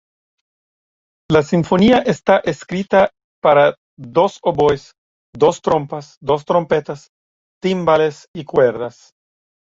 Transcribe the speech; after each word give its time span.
La 1.29 1.43
sinfonía 1.43 1.99
está 1.99 2.39
escrita 2.39 3.11
para 3.39 3.75
dos 3.99 4.39
oboes, 4.41 4.93
dos 5.31 5.61
trompas, 5.61 6.17
dos 6.21 6.43
trompetas, 6.43 7.09
timbales 7.61 8.25
y 8.35 8.43
cuerdas. 8.45 9.11